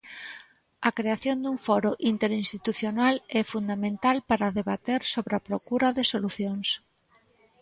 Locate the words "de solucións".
5.97-6.67